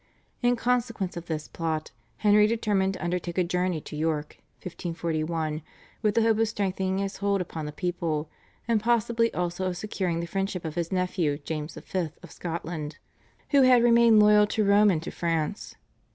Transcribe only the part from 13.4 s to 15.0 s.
who had remained loyal to Rome